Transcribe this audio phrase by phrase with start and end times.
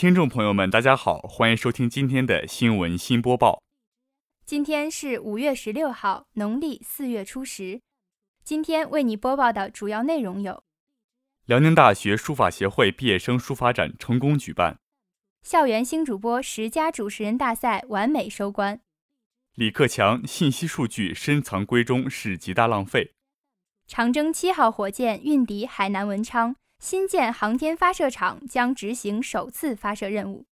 [0.00, 3.62] 听众朋友们，大家好，欢迎收听今天的新闻新播报。
[4.46, 7.82] 今天是五月十六号，农历四月初十。
[8.42, 10.64] 今天为你播报的主要内容有：
[11.44, 14.76] 辽宁大学书法协会毕业生书法展成功举办；
[15.42, 18.78] 校园新主播十佳主持人大赛完美收官；
[19.54, 23.12] 李克强信息数据深藏闺中是极大浪费；
[23.86, 26.56] 长征七号火箭运抵海南文昌。
[26.80, 30.46] 新建航天发射场将执行首次发射任务。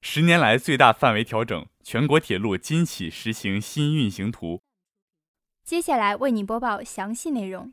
[0.00, 4.62] 十年来最大范围调整，全国铁路今起实行新运行图。
[5.62, 7.70] 接下来为你播报详细内容。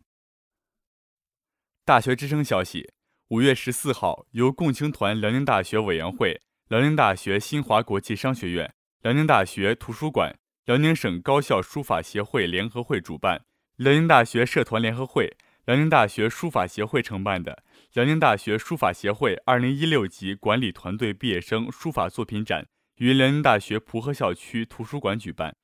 [1.85, 2.91] 大学之声消息：
[3.29, 13.45] 五月十四号，由共青团辽宁大学委员会、辽宁大学新华国际商学院、辽宁大学图书馆、辽宁省高校书法协会联合会主办，
[13.77, 15.37] 辽宁大学社团联合会。
[15.65, 17.63] 辽宁大学书法协会承办的
[17.93, 25.55] 辽宁大学书法协会2016级管理团队毕业生书法作品展于辽宁大学蒲河校区图书馆举办。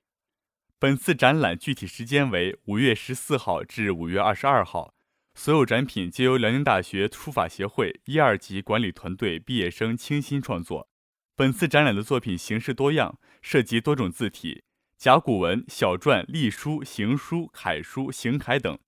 [0.80, 4.96] 本次展览具体时间为五月十四号至五月二十二号，
[5.36, 10.90] 所有展品皆由辽宁大学书法协会一二级管理团队毕业生倾心创作。
[11.36, 14.64] 本次展览的作品形式多样，涉及多种字体，
[14.98, 18.80] 甲骨文、小篆、隶书、行书、楷书、行楷等。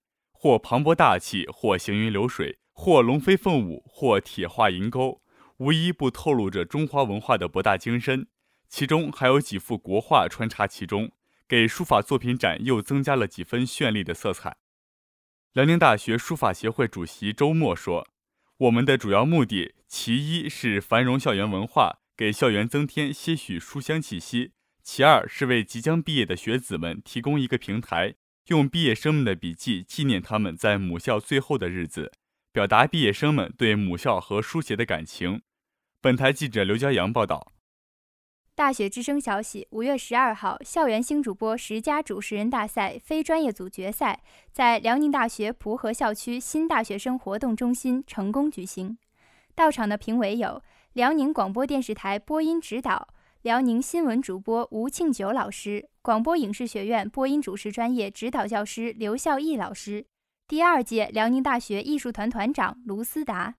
[0.44, 5.22] 或磅礴大气，或行云流水，或龙飞凤舞，或铁画银钩，
[5.56, 8.26] 无一不透露着中华文化的博大精深。
[8.68, 11.12] 其中还有几幅国画穿插其中，
[11.48, 14.58] 给书法作品展又增加了几分绚丽的色彩。
[15.54, 18.06] 辽宁大学书法协会主席周默说
[18.68, 24.50] ：“我们的主要目的，其一是繁荣校园文化，给校园增添些许书香气息；
[24.82, 28.16] 其二是为即将毕业的学子们提供一个平台。”
[28.48, 32.12] 用毕业生们的笔记纪念他们在母校最后的日子，
[32.52, 35.40] 表达毕业生们对母校和书写的感情。
[36.02, 37.52] 本台记者刘佳阳报道。
[38.54, 48.98] 大学之声消息：五月十二号，校园新主播十佳主持人大赛非专业组决赛在辽宁大学蒲河校区新大学生活动中心成功举行。
[49.54, 53.08] 到场的评委有辽宁广播电视台播音指导。
[53.44, 60.06] 辽宁新闻主播吴庆九老师，广播影视学院播音主持专业指导教师刘孝义老师，
[60.48, 63.56] 第二届辽宁大学艺术团团长卢思达。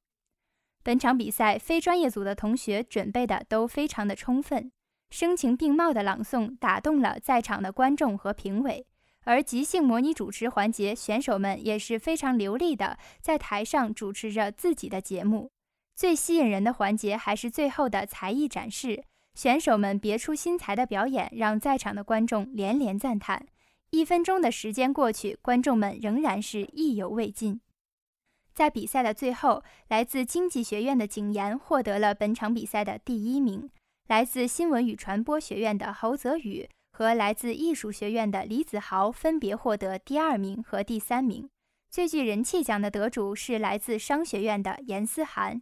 [0.82, 4.72] 本场比赛非专业组的同学准备的都非常的充分，
[5.12, 8.88] 声情并茂的朗诵打动了在场的观众和评委，
[9.26, 15.52] 而即兴模拟主持环节，选手们也是非常流利的在台上主持着自己的节目。
[15.96, 19.04] 最吸引人的环节还是最后的才艺展示。
[19.36, 23.46] 选手们别出心裁的表演，让在场的观众连连赞叹。
[23.92, 27.62] 一分钟的时间过去，观众们仍然是意犹未尽。
[28.54, 33.70] 在比赛的最后，来自经济学院的景言获得了本场比赛的第一名，
[34.08, 41.50] 来自新闻与传播学院的侯泽宇和来自艺术学院的李子豪分别获得第二名和第三名。
[41.90, 45.62] 最具人气奖的得主是来自商学院的严思涵。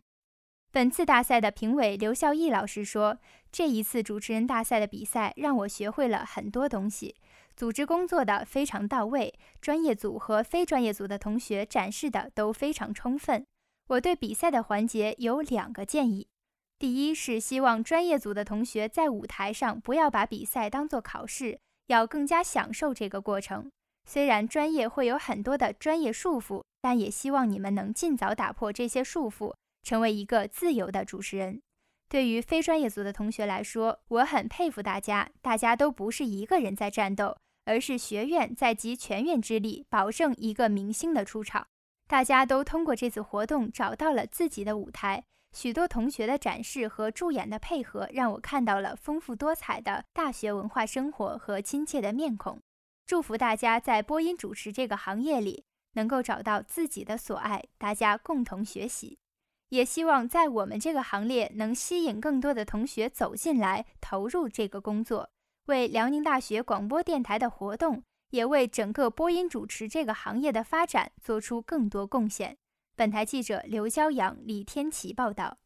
[0.73, 3.19] 本次大赛的评委刘孝义老师说
[3.53, 7.15] ：“这一次主持人大赛的比赛让我学会了很多东西，
[7.55, 13.45] 组织工作的非常到位，专业组和非专业组的同学展示的都非常充分。
[13.89, 16.27] 我对比赛的环节有两个建议：
[16.79, 23.69] 第一是希望专业组的同学在舞台上不要把比赛当作考试，要更加享受这个过程。
[24.09, 31.61] 虽然专业会有很多的专业束缚，但也希望你们能尽早打破这些束缚。”成为一个自由的主持人。
[32.09, 35.29] 对于非专业组的同学来说，我很佩服大家。
[35.41, 41.67] 大家都不是一个人在战斗，而是学院在集全院之力，保证一个明星的出场。
[42.07, 45.23] 大家都通过这次活动找到了自己的舞台。
[45.55, 52.59] 许多同学的展示和助演的配合，让我看到了丰富多彩的大学文化生活和亲切的面孔。
[53.05, 59.17] 祝福大家在播音主持这个行业里能够找到自己的所爱，大家共同学习。
[59.73, 65.31] 也希望在我们这个行列能吸引更多的同学走进来，投入这个工作，
[65.65, 72.55] 为辽宁大学广播电台的活动，也为整个播音主持这个行业的发展做出更多贡献。
[72.95, 75.57] 本台记者刘骄阳、李天琪报道。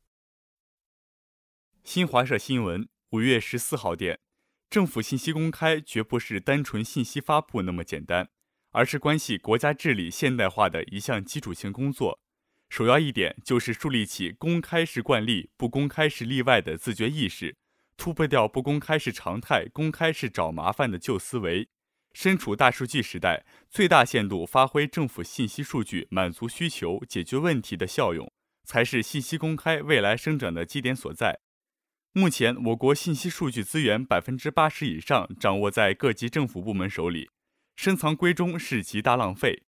[1.83, 4.18] 新华社新闻，五月十四号电，
[4.69, 8.30] 政府信息公开绝不是单纯信息发布那么简单，
[8.71, 12.21] 而是关系国家治理现代化的一项基础性工作。
[12.69, 17.55] 首要一点就是树立起公开是惯例，不公开是例外的自觉意识，
[17.95, 21.69] 突破掉不公开是常态，公开是找麻烦的旧思维。
[22.13, 28.31] 身处大数据时代，最大限度发挥政府信息数据满足需求、解决问题的效用，
[28.63, 31.39] 才是信息公开未来生长的基点所在。
[32.13, 37.29] 目前，我国信息数据资源百分之八十以上掌握在各级政府部门手里，
[37.75, 39.66] 深藏闺中是极大浪费。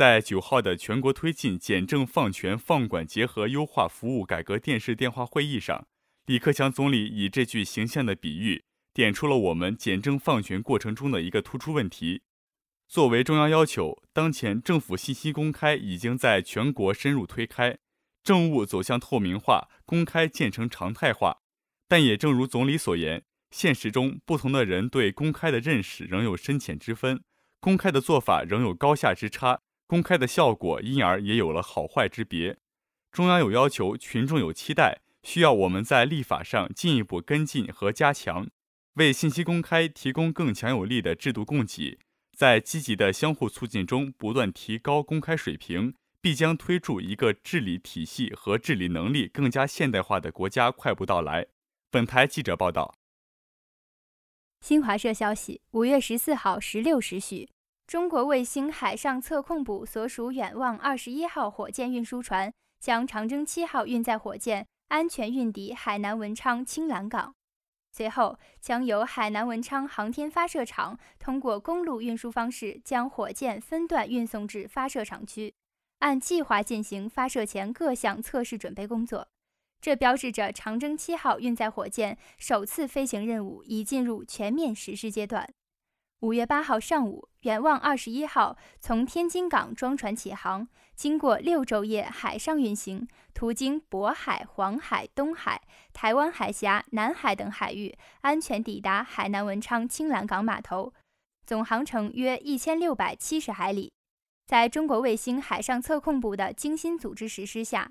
[0.00, 5.86] 在九号的全国推进简政放权放管结合优化服务改革电视电话会议上，
[6.24, 8.64] 李克强总理以这句形象的比喻，
[8.94, 12.22] 点出了我们简政放权过程中的一个突出问题。
[12.88, 17.76] 作为中央要求，当前政府信息公开已经在全国深入推开，
[18.24, 21.42] 政务走向透明化、公开渐成常态化。
[21.86, 27.22] 但也正如总理所言，现实中不同的人对公开的认识仍有深浅之分，
[27.60, 29.60] 公开的做法仍有高下之差。
[29.90, 32.56] 公开的效果因而也有了好坏之别，
[33.10, 38.46] 中央有要求，群众有期待，需要我们在立法上进一步跟进和加强，
[38.94, 41.98] 为信息公开提供更强有力的制度供给，
[42.36, 51.48] 在积极的相互促进中不断提高公开水平，必将推助一个治理体系和治理能力更加现代化的国家快步到来。
[51.90, 52.94] 本台记者报道。
[54.60, 57.48] 新华社消息，五月十四号十六时许。
[57.90, 67.34] 中国卫星海上测控部所属远望二十一号火箭运输船将长征七号运载火箭安全运抵海南文昌青蓝港，
[67.90, 75.52] 随后将由海南文昌航天发射场通过公路运输方式将火箭分段运送至发射场区，
[75.98, 79.26] 按计划进行发射前各项测试准备工作。
[79.80, 85.52] 这标志着长征七号运载火箭首次飞行任务已进入全面实施阶段。
[86.20, 95.62] 五月八号上午，远望二十一号从天津港装船起航，经过六昼夜海上运行，途经渤海、黄海、东海、
[95.94, 100.92] 台湾海峡、南海等海域，安全抵达海南文昌青蓝港码头，
[101.46, 103.90] 总航程约一千六百七十海里。
[104.46, 107.90] 在中国卫星海上测控部的精心组织实施下。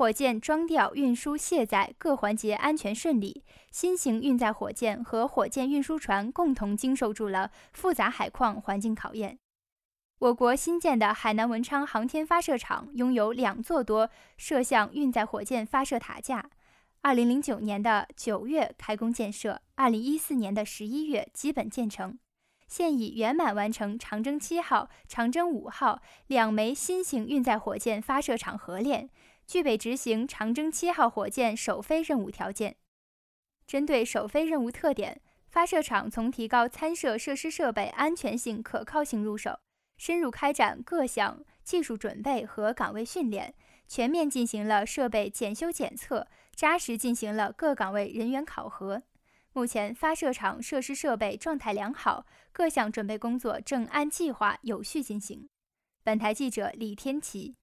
[0.00, 9.38] 火箭装吊、运输、卸载各环节安全顺利，新型运载火箭和火箭运输船共同经受住了复杂海况环境考验。
[10.20, 14.08] 我国新建的海南文昌航天发射场拥有两座多
[14.38, 16.48] 摄像运载火箭发射塔架。
[17.02, 22.18] 二零零九年的九月开工建设，二零一四年的十一月基本建成，
[22.66, 29.10] 现已圆满完成长征七号、长征五号两枚新型运载火箭发射场合练。
[29.50, 32.76] 具备执行长征七号火箭首飞任务条件。
[33.66, 39.58] 针对首飞任务特点，发射场从提高参射设施设备安全性、可靠性入手，
[39.96, 43.52] 深入开展各项技术准备和岗位训练，
[43.88, 49.02] 全面进行了设备检修检测，扎实进行了各岗位人员考核。
[49.52, 55.48] 目前，发射场设施设备状态良好，各项准备工作正按计划有序进行。
[56.04, 57.56] 本台记者李天琪。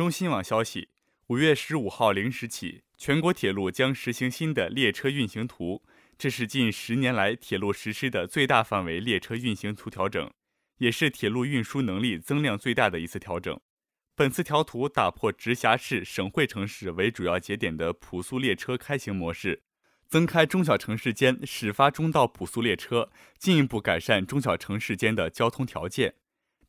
[0.00, 0.88] 中新网消息，
[1.26, 5.82] 五月十五号零时起，全国铁路将实行新的列车运行图，
[6.16, 10.32] 这是近十年来铁路实施的最大范围列车运行图调整，
[10.78, 13.60] 也是铁路运输能力增量最大的一次调整。
[14.14, 19.64] 本次调图打破直辖市、省会城市为主要节点的普速列车开行模式，
[20.08, 26.14] 增开中小城市间始发终到普速列车，进一步改善中小城市间的交通条件。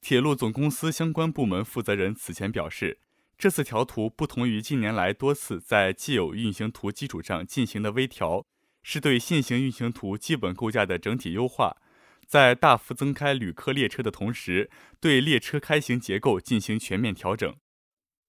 [0.01, 2.97] 铁路总公司相关部门负责人此前表示。
[3.41, 8.45] 这次调图不同于近年来多次在既有运行图基础上进行的微调，
[8.83, 11.77] 是对现行运行图基本构架的整体优化，
[12.27, 14.69] 在大幅增开旅客列车的同时，
[14.99, 17.55] 对列车开行结构进行全面调整。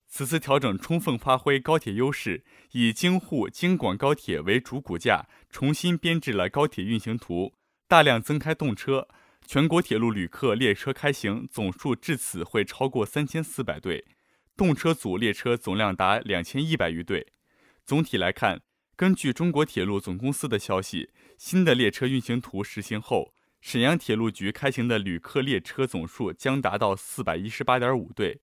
[0.08, 7.52] 此次调整充分发挥高铁优势，以京沪京广高铁为主骨架，重新编制了高铁运行图，
[7.86, 9.08] 大量增开动车，
[9.46, 14.06] 全国铁路旅客列车开行总数至此会超过三千四百对。
[14.56, 17.32] 动车组列车总量达两千一百余对。
[17.84, 18.62] 总体来看，
[18.96, 28.40] 根据中国铁路总公司的消息，新的列车运行图实行后，沈阳铁路局开行的旅客列车总数将达到四百一十八点五对，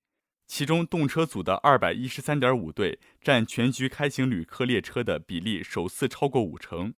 [0.47, 6.93] 其中动车组的二百一十三点五对占全局开行旅客列车的比例首次超过五成。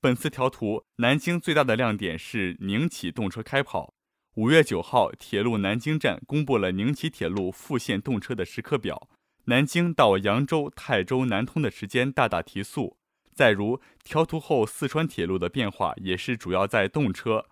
[0.00, 3.93] 本次调图，南京最大的亮点是宁启动车开跑。
[4.36, 9.08] 五月九号，铁路南京站公布了宁启铁路复线动车的时刻表，
[9.44, 12.96] 南京到扬州、泰州、南通的时间大大提速。
[13.32, 17.46] 再如调图后，四川铁路的变化也是主要在动车，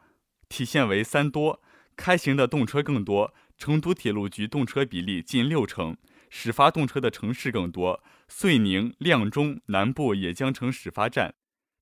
[0.48, 1.62] 体现为三多，
[1.94, 5.96] 开行的动车更多，成都铁路局动车比例近六成，
[6.30, 11.32] 始发动车的城市更多，遂宁、阆中南部也将成始发站，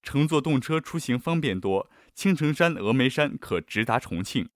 [0.02, 4.50] 乘坐动车出行方便多，青城山、峨眉山可直达重庆。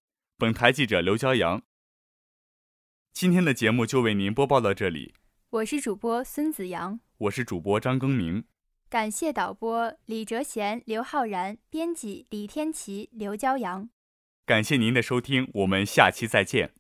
[0.45, 1.63] 本台记者刘骄阳，
[3.15, 5.15] 今天的节目就为您播报到这里。
[5.49, 8.45] 我是主播孙子阳，我是主播张更明。
[8.91, 13.89] 感谢导播李哲贤、刘浩然，编辑李天琪、刘骄阳。
[14.45, 16.75] 感谢您的收听，我们下期再见。